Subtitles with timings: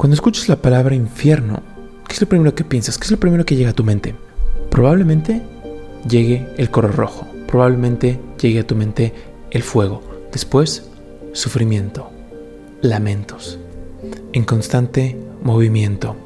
[0.00, 1.62] Cuando escuchas la palabra infierno,
[2.08, 2.96] ¿qué es lo primero que piensas?
[2.96, 4.14] ¿Qué es lo primero que llega a tu mente?
[4.70, 5.42] Probablemente
[6.08, 9.12] llegue el color rojo, probablemente llegue a tu mente
[9.50, 10.02] el fuego,
[10.32, 10.88] después
[11.34, 12.10] sufrimiento,
[12.80, 13.58] lamentos,
[14.32, 16.16] en constante movimiento.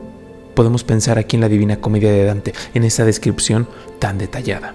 [0.54, 3.66] Podemos pensar aquí en la Divina Comedia de Dante, en esa descripción
[3.98, 4.72] tan detallada.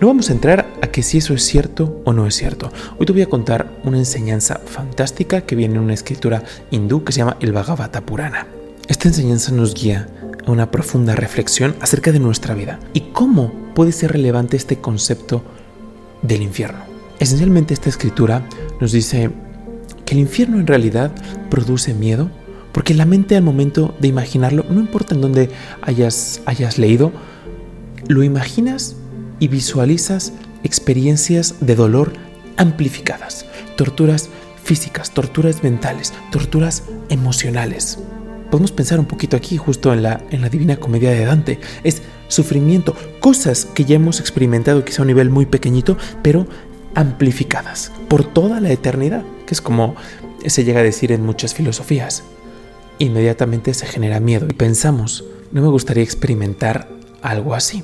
[0.00, 0.61] No vamos a entrar
[0.92, 2.70] que si eso es cierto o no es cierto.
[2.98, 7.12] Hoy te voy a contar una enseñanza fantástica que viene en una escritura hindú que
[7.12, 8.46] se llama el Bhagavata Purana.
[8.86, 10.08] Esta enseñanza nos guía
[10.46, 15.42] a una profunda reflexión acerca de nuestra vida y cómo puede ser relevante este concepto
[16.20, 16.84] del infierno.
[17.18, 18.46] Esencialmente esta escritura
[18.80, 19.30] nos dice
[20.04, 21.10] que el infierno en realidad
[21.48, 22.30] produce miedo
[22.72, 25.50] porque la mente al momento de imaginarlo, no importa en dónde
[25.80, 27.12] hayas, hayas leído,
[28.08, 28.96] lo imaginas
[29.38, 32.12] y visualizas experiencias de dolor
[32.56, 34.28] amplificadas, torturas
[34.62, 37.98] físicas, torturas mentales, torturas emocionales.
[38.50, 41.58] Podemos pensar un poquito aquí, justo en la, en la Divina Comedia de Dante.
[41.84, 46.46] Es sufrimiento, cosas que ya hemos experimentado quizá a un nivel muy pequeñito, pero
[46.94, 49.96] amplificadas por toda la eternidad, que es como
[50.46, 52.24] se llega a decir en muchas filosofías.
[52.98, 56.88] Inmediatamente se genera miedo y pensamos, no me gustaría experimentar
[57.22, 57.82] algo así.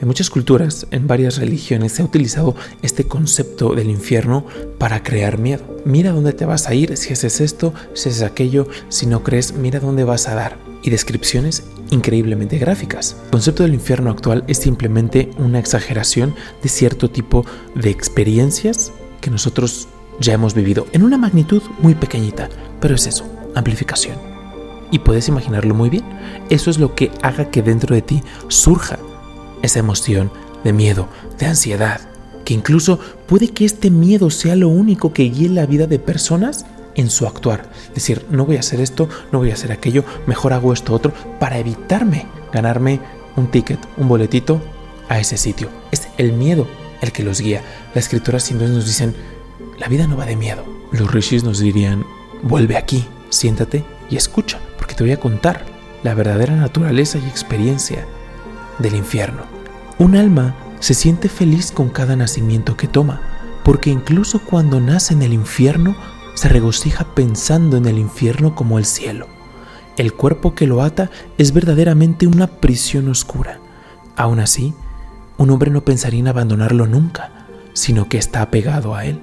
[0.00, 4.46] En muchas culturas, en varias religiones, se ha utilizado este concepto del infierno
[4.78, 5.64] para crear miedo.
[5.84, 9.54] Mira dónde te vas a ir si haces esto, si haces aquello, si no crees,
[9.54, 10.56] mira dónde vas a dar.
[10.84, 13.16] Y descripciones increíblemente gráficas.
[13.24, 19.30] El concepto del infierno actual es simplemente una exageración de cierto tipo de experiencias que
[19.30, 19.88] nosotros
[20.20, 22.48] ya hemos vivido en una magnitud muy pequeñita,
[22.80, 24.16] pero es eso, amplificación.
[24.92, 26.04] Y puedes imaginarlo muy bien.
[26.50, 28.98] Eso es lo que haga que dentro de ti surja
[29.62, 30.30] esa emoción
[30.64, 32.00] de miedo, de ansiedad,
[32.44, 36.66] que incluso puede que este miedo sea lo único que guíe la vida de personas
[36.94, 37.70] en su actuar.
[37.94, 41.12] Decir, no voy a hacer esto, no voy a hacer aquello, mejor hago esto otro
[41.38, 43.00] para evitarme ganarme
[43.36, 44.60] un ticket, un boletito
[45.08, 45.68] a ese sitio.
[45.90, 46.66] Es el miedo
[47.00, 47.62] el que los guía.
[47.94, 49.14] Las escrituras hindúes nos dicen,
[49.78, 50.64] la vida no va de miedo.
[50.92, 52.04] Los rishis nos dirían,
[52.42, 55.64] vuelve aquí, siéntate y escucha, porque te voy a contar
[56.02, 58.06] la verdadera naturaleza y experiencia
[58.78, 59.42] del infierno.
[59.98, 63.20] Un alma se siente feliz con cada nacimiento que toma,
[63.64, 65.96] porque incluso cuando nace en el infierno,
[66.34, 69.26] se regocija pensando en el infierno como el cielo.
[69.96, 73.58] El cuerpo que lo ata es verdaderamente una prisión oscura.
[74.16, 74.72] Aún así,
[75.36, 79.20] un hombre no pensaría en abandonarlo nunca, sino que está apegado a él.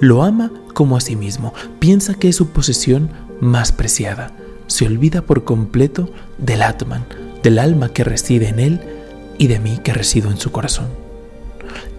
[0.00, 4.32] Lo ama como a sí mismo, piensa que es su posesión más preciada.
[4.66, 7.06] Se olvida por completo del Atman,
[7.42, 8.97] del alma que reside en él
[9.38, 10.88] y de mí que resido en su corazón.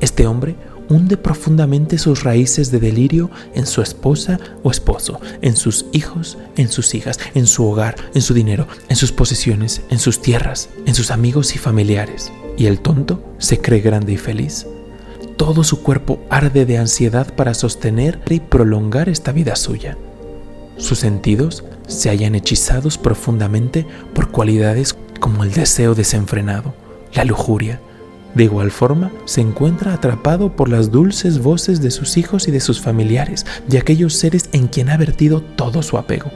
[0.02, 0.56] Este hombre
[0.90, 6.70] hunde profundamente sus raíces de delirio en su esposa o esposo, en sus hijos, en
[6.70, 10.96] sus hijas, en su hogar, en su dinero, en sus posesiones, en sus tierras, en
[10.96, 12.32] sus amigos y familiares.
[12.58, 14.66] Y el tonto se cree grande y feliz.
[15.38, 19.98] Todo su cuerpo arde de ansiedad para sostener y prolongar esta vida suya.
[20.78, 26.74] Sus sentidos se hallan hechizados profundamente por cualidades como el deseo desenfrenado,
[27.14, 27.82] la lujuria.
[28.36, 32.60] De igual forma, se encuentra atrapado por las dulces voces de sus hijos y de
[32.60, 36.30] sus familiares, de aquellos seres en quien ha vertido todo su apego.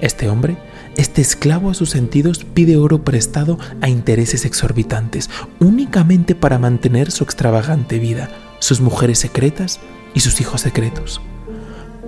[0.00, 0.56] Este hombre,
[0.96, 5.30] este esclavo a sus sentidos, pide oro prestado a intereses exorbitantes,
[5.60, 9.78] únicamente para mantener su extravagante vida, sus mujeres secretas
[10.14, 11.20] y sus hijos secretos.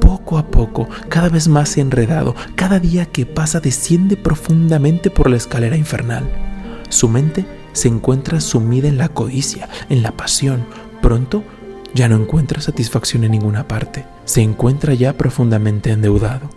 [0.00, 5.36] Poco a poco, cada vez más enredado, cada día que pasa desciende profundamente por la
[5.36, 6.28] escalera infernal.
[6.88, 10.64] Su mente se encuentra sumida en la codicia, en la pasión.
[11.02, 11.44] Pronto
[11.92, 14.06] ya no encuentra satisfacción en ninguna parte.
[14.24, 16.48] Se encuentra ya profundamente endeudado.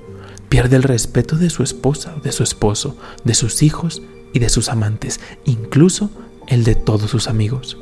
[0.48, 2.96] Pierde el respeto de su esposa, de su esposo,
[3.26, 4.02] de sus hijos
[4.34, 6.10] y de sus amantes, incluso
[6.48, 7.78] el de todos sus amigos.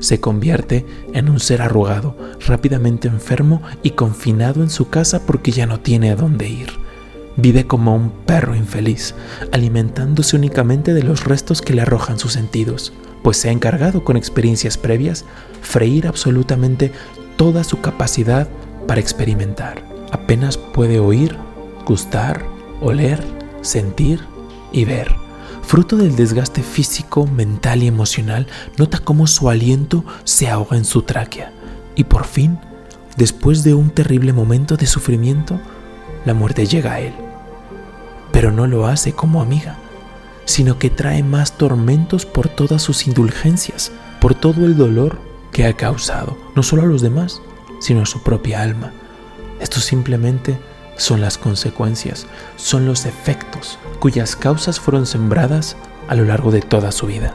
[0.00, 5.66] Se convierte en un ser arrugado, rápidamente enfermo y confinado en su casa porque ya
[5.66, 6.70] no tiene a dónde ir.
[7.36, 9.14] Vive como un perro infeliz,
[9.52, 12.92] alimentándose únicamente de los restos que le arrojan sus sentidos,
[13.22, 15.24] pues se ha encargado con experiencias previas
[15.62, 16.92] freír absolutamente
[17.36, 18.48] toda su capacidad
[18.86, 19.82] para experimentar.
[20.10, 21.36] Apenas puede oír,
[21.86, 22.44] gustar,
[22.80, 23.22] oler,
[23.62, 24.20] sentir
[24.72, 25.14] y ver.
[25.62, 28.46] Fruto del desgaste físico, mental y emocional,
[28.76, 31.52] nota cómo su aliento se ahoga en su tráquea.
[31.94, 32.58] Y por fin,
[33.16, 35.58] después de un terrible momento de sufrimiento,
[36.24, 37.14] la muerte llega a él.
[38.32, 39.76] Pero no lo hace como amiga,
[40.44, 45.18] sino que trae más tormentos por todas sus indulgencias, por todo el dolor
[45.52, 47.40] que ha causado, no solo a los demás,
[47.80, 48.92] sino a su propia alma.
[49.60, 50.58] Esto simplemente
[50.96, 52.26] son las consecuencias,
[52.56, 55.76] son los efectos cuyas causas fueron sembradas
[56.08, 57.34] a lo largo de toda su vida.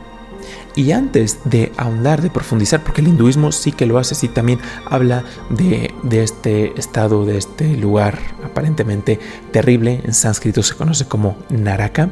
[0.76, 4.60] Y antes de ahondar, de profundizar, porque el hinduismo sí que lo hace, sí también
[4.86, 9.20] habla de, este estado, de este lugar aparentemente
[9.52, 12.12] terrible, en sánscrito se conoce como Naraka,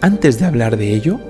[0.00, 1.20] antes de hablar de ello,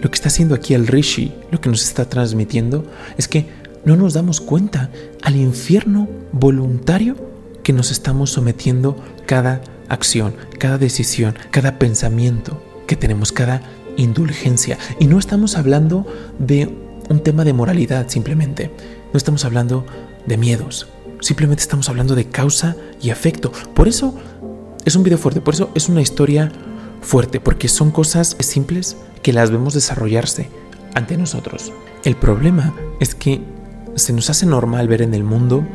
[0.00, 2.84] lo que está haciendo aquí el Rishi, lo que nos está transmitiendo,
[3.16, 3.46] es que
[3.84, 4.90] no nos damos cuenta
[5.22, 7.16] al infierno voluntario
[7.62, 8.96] que nos estamos sometiendo
[9.26, 13.62] cada acción, cada decisión, cada pensamiento que tenemos, cada
[13.96, 14.78] indulgencia.
[14.98, 16.06] Y no estamos hablando
[16.38, 16.74] de
[17.08, 18.70] un tema de moralidad simplemente.
[19.12, 19.86] No estamos hablando
[20.26, 20.88] de miedos.
[21.20, 23.52] Simplemente estamos hablando de causa y efecto.
[23.74, 24.14] Por eso
[24.84, 26.50] es un video fuerte, por eso es una historia
[27.00, 30.48] fuerte, porque son cosas simples que las vemos desarrollarse
[30.94, 31.72] ante nosotros.
[32.04, 33.40] El problema es que
[33.94, 35.66] se nos hace normal ver en el mundo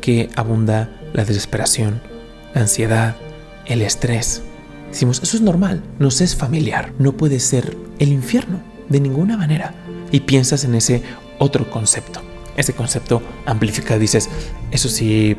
[0.00, 2.02] que abunda la desesperación,
[2.54, 3.16] la ansiedad,
[3.66, 4.42] el estrés,
[4.90, 9.74] Decimos, eso es normal, nos es familiar, no puede ser el infierno de ninguna manera.
[10.12, 11.02] Y piensas en ese
[11.38, 12.20] otro concepto.
[12.56, 14.28] Ese concepto amplificado dices,
[14.72, 15.36] eso sí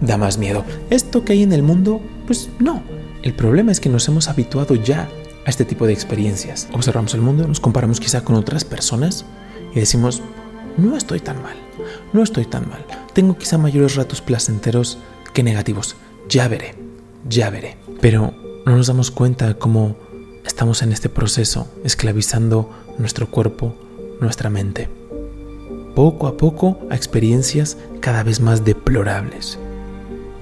[0.00, 0.64] da más miedo.
[0.90, 2.82] Esto que hay en el mundo, pues no.
[3.22, 5.08] El problema es que nos hemos habituado ya
[5.46, 6.68] a este tipo de experiencias.
[6.72, 9.24] Observamos el mundo, nos comparamos quizá con otras personas
[9.74, 10.22] y decimos,
[10.76, 11.56] no estoy tan mal,
[12.12, 12.84] no estoy tan mal.
[13.12, 14.98] Tengo quizá mayores ratos placenteros
[15.32, 15.96] que negativos.
[16.28, 16.74] Ya veré,
[17.28, 17.76] ya veré.
[18.00, 19.96] Pero no nos damos cuenta cómo
[20.44, 23.74] estamos en este proceso esclavizando nuestro cuerpo,
[24.20, 24.88] nuestra mente.
[25.94, 29.58] Poco a poco a experiencias cada vez más deplorables.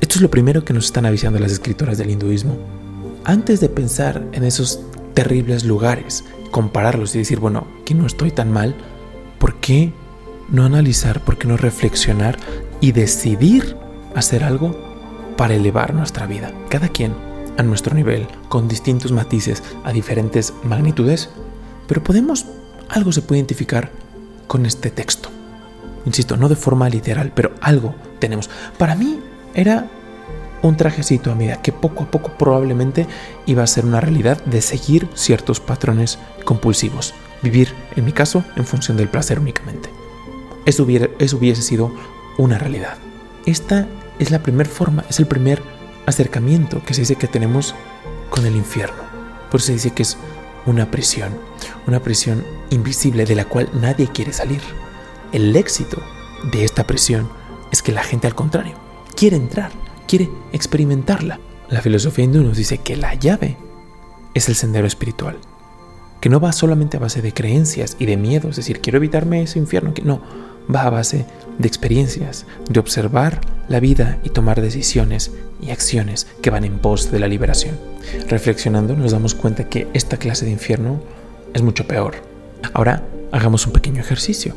[0.01, 2.57] Esto es lo primero que nos están avisando las escritoras del hinduismo.
[3.25, 4.81] Antes de pensar en esos
[5.15, 8.75] terribles lugares, compararlos y decir, bueno, que no estoy tan mal,
[9.39, 9.93] ¿por qué
[10.49, 12.39] no analizar, por qué no reflexionar
[12.81, 13.77] y decidir
[14.15, 14.77] hacer algo
[15.37, 16.53] para elevar nuestra vida?
[16.69, 21.31] Cada quien a nuestro nivel, con distintos matices, a diferentes magnitudes,
[21.87, 22.47] pero podemos,
[22.89, 23.91] algo se puede identificar
[24.47, 25.29] con este texto.
[26.05, 28.51] Insisto, no de forma literal, pero algo tenemos.
[28.79, 29.21] Para mí
[29.55, 29.89] era
[30.63, 33.07] un trajecito a medida que poco a poco probablemente
[33.47, 37.15] iba a ser una realidad de seguir ciertos patrones compulsivos.
[37.43, 39.91] Vivir, en mi caso, en función del placer únicamente.
[40.65, 40.87] Eso,
[41.19, 41.93] eso hubiese sido
[42.39, 42.97] una realidad.
[43.47, 43.89] Esta
[44.19, 45.61] es la primera forma, es el primer
[46.07, 47.75] acercamiento que se dice que tenemos
[48.31, 49.03] con el infierno.
[49.51, 50.17] Por eso se dice que es
[50.67, 51.33] una prisión,
[51.87, 54.61] una prisión invisible de la cual nadie quiere salir.
[55.33, 56.03] El éxito
[56.53, 57.29] de esta prisión
[57.71, 58.75] es que la gente al contrario
[59.15, 59.71] quiere entrar,
[60.07, 61.39] quiere experimentarla.
[61.69, 63.57] La filosofía hindú nos dice que la llave
[64.35, 65.39] es el sendero espiritual,
[66.21, 69.43] que no va solamente a base de creencias y de miedos, es decir, quiero evitarme
[69.43, 70.21] ese infierno, que no,
[70.73, 71.27] va a base
[71.59, 77.11] de experiencias, de observar la vida y tomar decisiones y acciones que van en pos
[77.11, 77.79] de la liberación.
[78.29, 81.01] Reflexionando nos damos cuenta que esta clase de infierno
[81.55, 82.15] es mucho peor.
[82.73, 84.55] Ahora hagamos un pequeño ejercicio.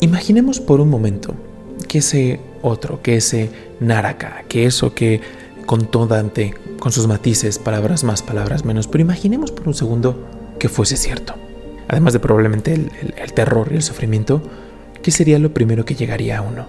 [0.00, 1.34] Imaginemos por un momento
[1.88, 3.50] que ese otro, que ese
[3.80, 5.20] Naraka, que eso que
[5.66, 10.26] contó Dante con sus matices, palabras más, palabras menos, pero imaginemos por un segundo
[10.58, 11.34] que fuese cierto.
[11.90, 14.40] Además de probablemente el, terror y el sufrimiento,
[15.02, 16.68] ¿qué sería lo primero que llegaría a uno?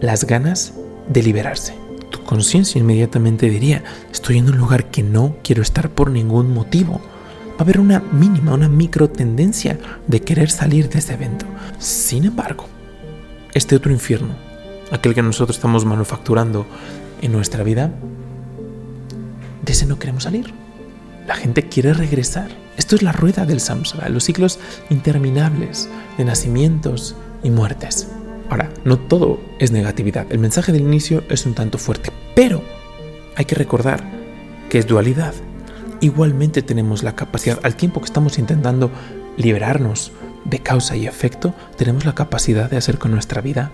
[0.00, 0.72] Las ganas
[1.06, 1.74] de liberarse.
[2.10, 7.02] Tu conciencia inmediatamente diría, estoy en un lugar que no quiero estar por ningún motivo.
[7.50, 11.44] Va a haber una mínima, una micro tendencia de querer salir de ese evento.
[11.78, 12.64] Sin embargo,
[13.52, 14.34] este otro infierno,
[14.90, 16.64] aquel que nosotros estamos manufacturando
[17.20, 17.92] en nuestra vida,
[19.62, 20.61] de ese no queremos salir.
[21.26, 22.50] La gente quiere regresar.
[22.76, 24.58] Esto es la rueda del samsara, los ciclos
[24.90, 25.88] interminables
[26.18, 28.08] de nacimientos y muertes.
[28.50, 30.26] Ahora, no todo es negatividad.
[30.30, 32.62] El mensaje del inicio es un tanto fuerte, pero
[33.36, 34.02] hay que recordar
[34.68, 35.34] que es dualidad.
[36.00, 38.90] Igualmente tenemos la capacidad, al tiempo que estamos intentando
[39.36, 40.12] liberarnos
[40.44, 43.70] de causa y efecto, tenemos la capacidad de hacer con nuestra vida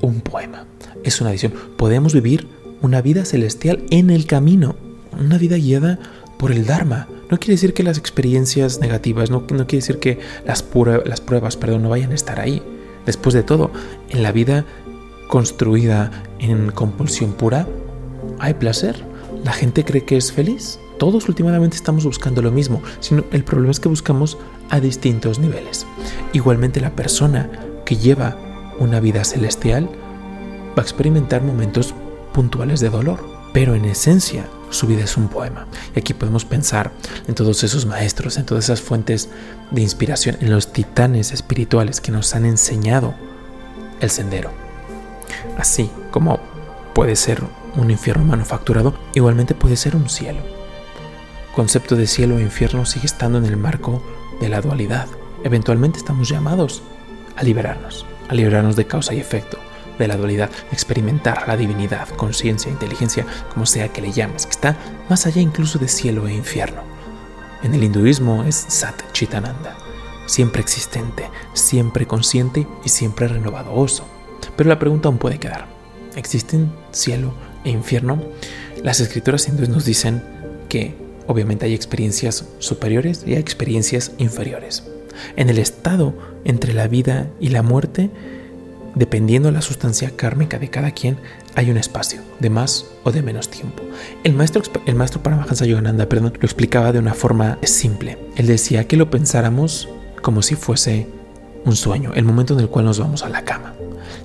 [0.00, 0.66] un poema.
[1.04, 1.54] Es una adición.
[1.76, 2.48] Podemos vivir
[2.82, 4.76] una vida celestial en el camino,
[5.18, 5.98] una vida guiada
[6.38, 7.08] por el Dharma.
[7.30, 10.64] No quiere decir que las experiencias negativas, no, no quiere decir que las,
[11.04, 12.62] las pruebas perdón, no vayan a estar ahí.
[13.04, 13.70] Después de todo,
[14.08, 14.64] en la vida
[15.28, 17.66] construida en compulsión pura,
[18.38, 19.04] hay placer.
[19.44, 20.78] La gente cree que es feliz.
[20.98, 24.36] Todos últimamente estamos buscando lo mismo, sino el problema es que buscamos
[24.68, 25.86] a distintos niveles.
[26.32, 27.48] Igualmente la persona
[27.84, 28.36] que lleva
[28.78, 29.88] una vida celestial
[30.76, 31.94] va a experimentar momentos
[32.32, 35.66] puntuales de dolor, pero en esencia su vida es un poema.
[35.92, 36.92] Y aquí podemos pensar
[37.26, 39.30] en todos esos maestros, en todas esas fuentes
[39.72, 43.16] de inspiración, en los titanes espirituales que nos han enseñado
[43.98, 44.52] el sendero.
[45.58, 46.38] Así como
[46.94, 47.42] puede ser
[47.74, 50.38] un infierno manufacturado, igualmente puede ser un cielo.
[51.48, 54.04] El concepto de cielo e infierno sigue estando en el marco
[54.40, 55.08] de la dualidad.
[55.42, 56.84] Eventualmente estamos llamados
[57.34, 59.58] a liberarnos, a liberarnos de causa y efecto,
[59.98, 64.76] de la dualidad, experimentar la divinidad, conciencia, inteligencia, como sea que le llames, que está
[65.08, 66.82] más allá incluso de cielo e infierno.
[67.62, 69.76] En el hinduismo es Sat Chitananda,
[70.26, 74.06] siempre existente, siempre consciente y siempre renovadoso.
[74.56, 75.66] Pero la pregunta aún puede quedar.
[76.14, 77.32] ¿Existen cielo
[77.64, 78.22] e infierno?
[78.82, 80.22] Las escrituras hindúes nos dicen
[80.68, 80.94] que
[81.26, 84.84] obviamente hay experiencias superiores y hay experiencias inferiores.
[85.36, 86.14] En el estado
[86.44, 88.10] entre la vida y la muerte,
[88.98, 91.18] dependiendo de la sustancia kármica de cada quien,
[91.54, 93.82] hay un espacio de más o de menos tiempo.
[94.24, 98.18] El maestro, el maestro Paramahansa Yogananda perdón, lo explicaba de una forma simple.
[98.36, 99.88] Él decía que lo pensáramos
[100.20, 101.06] como si fuese
[101.64, 103.74] un sueño, el momento en el cual nos vamos a la cama.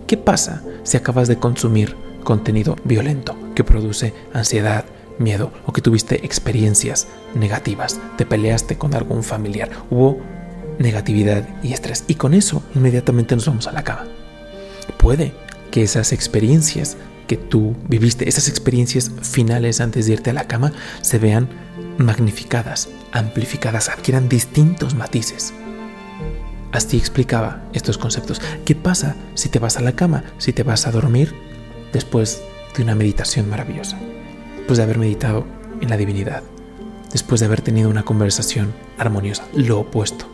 [0.08, 4.86] ¿Qué pasa si acabas de consumir contenido violento que produce ansiedad,
[5.20, 10.20] miedo o que tuviste experiencias negativas, te peleaste con algún familiar, hubo
[10.80, 14.23] negatividad y estrés y con eso inmediatamente nos vamos a la cama?
[14.98, 15.34] Puede
[15.72, 16.98] que esas experiencias
[17.28, 21.50] que tú viviste, esas experiencias finales antes de irte a la cama, se vean
[21.98, 25.54] magnificadas, amplificadas, adquieran distintos matices.
[26.72, 28.42] Así explicaba estos conceptos.
[28.66, 31.34] ¿Qué pasa si te vas a la cama, si te vas a dormir
[31.92, 32.42] después
[32.76, 34.00] de una meditación maravillosa?
[34.58, 35.46] Después de haber meditado
[35.82, 36.42] en la divinidad,
[37.12, 40.28] después de haber tenido una conversación armoniosa, lo opuesto.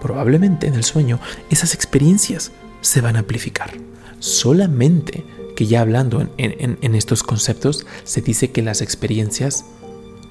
[0.00, 2.52] Probablemente en el sueño esas experiencias
[2.82, 3.72] se van a amplificar.
[4.18, 5.24] Solamente
[5.56, 9.64] que ya hablando en, estos conceptos se dice que las experiencias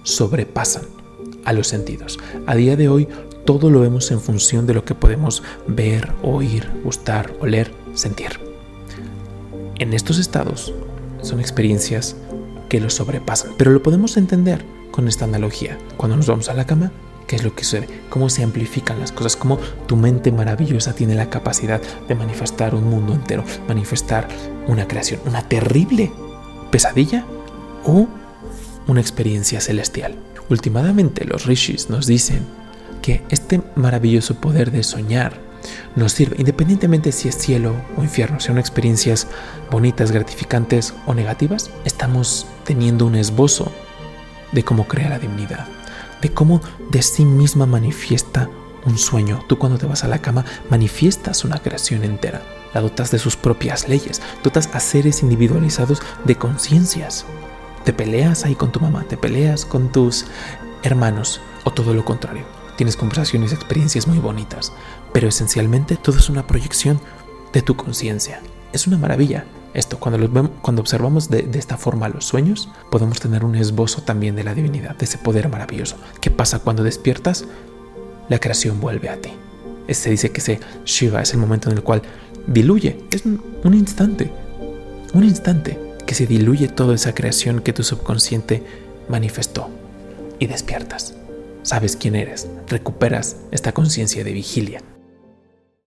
[0.03, 0.83] sobrepasan
[1.45, 2.19] a los sentidos.
[2.45, 3.07] A día de hoy
[3.45, 8.39] todo lo vemos en función de lo que podemos ver, oír, gustar, oler, sentir.
[9.79, 10.73] En estos estados
[11.21, 12.15] son experiencias
[12.69, 15.77] que lo sobrepasan, pero lo podemos entender con esta analogía.
[15.97, 16.91] Cuando nos vamos a la cama,
[17.31, 17.87] ¿qué es lo que sucede?
[18.09, 19.37] ¿Cómo se amplifican las cosas?
[19.37, 19.57] ¿Cómo
[19.87, 24.27] tu mente maravillosa tiene la capacidad de manifestar un mundo entero, manifestar
[24.67, 26.11] una creación, una terrible
[26.71, 27.25] pesadilla
[27.85, 28.09] o
[28.85, 30.15] una experiencia celestial?
[30.49, 32.45] Últimamente los rishis nos dicen
[33.01, 35.39] que este maravilloso poder de soñar
[35.95, 39.27] nos sirve, independientemente si es cielo o infierno, sean experiencias
[39.71, 43.71] bonitas, gratificantes o negativas, estamos teniendo un esbozo
[44.51, 45.65] de cómo crea la divinidad,
[46.21, 48.49] de cómo de sí misma manifiesta
[48.85, 49.43] un sueño.
[49.47, 52.41] Tú cuando te vas a la cama manifiestas una creación entera,
[52.73, 57.25] la dotas de sus propias leyes, dotas a seres individualizados de conciencias.
[57.83, 60.25] Te peleas ahí con tu mamá, te peleas con tus
[60.83, 62.45] hermanos o todo lo contrario
[62.81, 64.73] tienes conversaciones, experiencias muy bonitas,
[65.13, 66.99] pero esencialmente todo es una proyección
[67.53, 68.41] de tu conciencia.
[68.73, 69.45] Es una maravilla.
[69.73, 74.35] Esto, cuando, vemos, cuando observamos de, esta forma los sueños, podemos tener un esbozo también
[74.35, 75.97] de la divinidad, de ese poder maravilloso.
[76.19, 77.45] ¿Qué pasa cuando despiertas?
[78.29, 79.31] La creación vuelve a ti.
[79.89, 82.01] Se dice que ese Shiva es el momento en el cual
[82.47, 84.31] diluye, es un instante,
[85.13, 88.63] un instante que se diluye toda esa creación que tu subconsciente
[89.09, 89.69] manifestó
[90.39, 91.15] y despiertas
[91.63, 94.81] sabes quién eres, recuperas esta conciencia de vigilia.